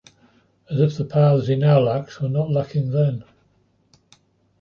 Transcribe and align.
As 0.67 0.79
if 0.79 0.97
the 0.97 1.05
power 1.05 1.37
that 1.37 1.45
he 1.47 1.55
now 1.55 1.77
lacks 1.79 2.19
were 2.19 2.27
not 2.27 2.49
lacking 2.49 2.89
then! 2.89 3.23